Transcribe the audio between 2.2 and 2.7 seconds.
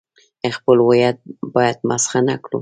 نه کړو.